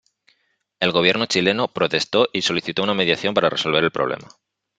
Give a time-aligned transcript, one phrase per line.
[0.79, 4.29] El gobierno chileno protestó y solicitó una mediación para resolver el problema.